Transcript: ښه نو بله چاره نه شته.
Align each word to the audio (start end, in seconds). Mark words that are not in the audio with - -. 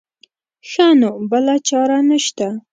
ښه 0.69 0.87
نو 0.99 1.11
بله 1.29 1.55
چاره 1.67 1.99
نه 2.09 2.17
شته. 2.25 2.49